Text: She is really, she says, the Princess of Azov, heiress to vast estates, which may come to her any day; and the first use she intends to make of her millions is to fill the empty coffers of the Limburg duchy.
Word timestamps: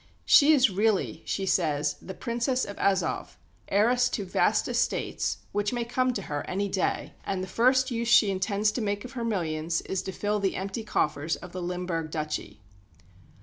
She 0.25 0.51
is 0.53 0.71
really, 0.71 1.21
she 1.25 1.45
says, 1.45 1.95
the 2.01 2.15
Princess 2.15 2.65
of 2.65 2.75
Azov, 2.79 3.37
heiress 3.67 4.09
to 4.09 4.25
vast 4.25 4.67
estates, 4.67 5.37
which 5.51 5.73
may 5.73 5.85
come 5.85 6.11
to 6.13 6.23
her 6.23 6.43
any 6.49 6.67
day; 6.69 7.13
and 7.23 7.43
the 7.43 7.47
first 7.47 7.91
use 7.91 8.07
she 8.07 8.31
intends 8.31 8.71
to 8.71 8.81
make 8.81 9.05
of 9.05 9.11
her 9.11 9.23
millions 9.23 9.81
is 9.81 10.01
to 10.01 10.11
fill 10.11 10.39
the 10.39 10.55
empty 10.55 10.83
coffers 10.83 11.35
of 11.35 11.51
the 11.51 11.61
Limburg 11.61 12.09
duchy. 12.09 12.61